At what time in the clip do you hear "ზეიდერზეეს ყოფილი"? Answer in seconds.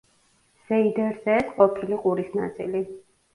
0.71-2.01